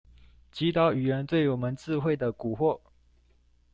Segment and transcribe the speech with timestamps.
[0.51, 2.81] 擊倒語言對我們智慧的蠱惑